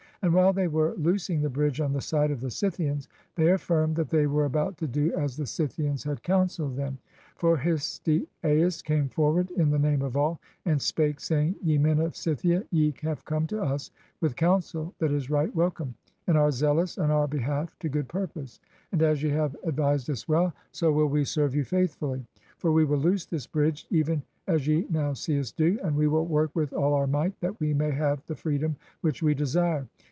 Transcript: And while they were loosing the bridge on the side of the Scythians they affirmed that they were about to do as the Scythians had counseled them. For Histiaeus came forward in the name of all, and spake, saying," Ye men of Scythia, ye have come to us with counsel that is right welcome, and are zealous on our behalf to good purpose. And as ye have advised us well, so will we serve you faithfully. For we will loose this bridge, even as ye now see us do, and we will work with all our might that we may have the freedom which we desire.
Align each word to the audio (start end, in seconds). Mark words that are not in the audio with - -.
And 0.23 0.35
while 0.35 0.53
they 0.53 0.67
were 0.67 0.93
loosing 0.97 1.41
the 1.41 1.49
bridge 1.49 1.81
on 1.81 1.93
the 1.93 1.99
side 2.01 2.29
of 2.29 2.41
the 2.41 2.51
Scythians 2.51 3.09
they 3.33 3.51
affirmed 3.53 3.95
that 3.95 4.11
they 4.11 4.27
were 4.27 4.45
about 4.45 4.77
to 4.77 4.85
do 4.87 5.11
as 5.15 5.35
the 5.35 5.47
Scythians 5.47 6.03
had 6.03 6.21
counseled 6.21 6.75
them. 6.75 6.99
For 7.37 7.57
Histiaeus 7.57 8.83
came 8.83 9.09
forward 9.09 9.49
in 9.49 9.71
the 9.71 9.79
name 9.79 10.03
of 10.03 10.15
all, 10.15 10.39
and 10.63 10.79
spake, 10.79 11.19
saying," 11.19 11.55
Ye 11.63 11.79
men 11.79 11.97
of 11.97 12.15
Scythia, 12.15 12.63
ye 12.69 12.93
have 13.01 13.25
come 13.25 13.47
to 13.47 13.63
us 13.63 13.89
with 14.19 14.35
counsel 14.35 14.93
that 14.99 15.11
is 15.11 15.31
right 15.31 15.55
welcome, 15.55 15.95
and 16.27 16.37
are 16.37 16.51
zealous 16.51 16.99
on 16.99 17.09
our 17.09 17.27
behalf 17.27 17.75
to 17.79 17.89
good 17.89 18.07
purpose. 18.07 18.59
And 18.91 19.01
as 19.01 19.23
ye 19.23 19.31
have 19.31 19.55
advised 19.63 20.07
us 20.11 20.27
well, 20.27 20.53
so 20.71 20.91
will 20.91 21.07
we 21.07 21.23
serve 21.25 21.55
you 21.55 21.63
faithfully. 21.63 22.23
For 22.59 22.71
we 22.71 22.85
will 22.85 22.99
loose 22.99 23.25
this 23.25 23.47
bridge, 23.47 23.87
even 23.89 24.21
as 24.45 24.67
ye 24.67 24.85
now 24.91 25.13
see 25.13 25.39
us 25.39 25.51
do, 25.51 25.79
and 25.83 25.95
we 25.95 26.05
will 26.07 26.27
work 26.27 26.51
with 26.53 26.73
all 26.73 26.93
our 26.93 27.07
might 27.07 27.39
that 27.41 27.59
we 27.59 27.73
may 27.73 27.89
have 27.89 28.23
the 28.27 28.35
freedom 28.35 28.75
which 29.01 29.23
we 29.23 29.33
desire. 29.33 29.87